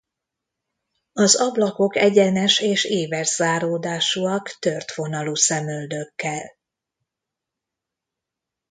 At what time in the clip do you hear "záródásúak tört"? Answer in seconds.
3.35-4.93